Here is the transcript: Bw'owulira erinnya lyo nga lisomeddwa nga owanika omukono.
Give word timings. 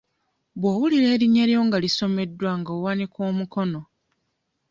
Bw'owulira 0.59 1.07
erinnya 1.15 1.43
lyo 1.49 1.61
nga 1.67 1.77
lisomeddwa 1.83 2.51
nga 2.59 2.71
owanika 2.77 3.19
omukono. 3.29 3.81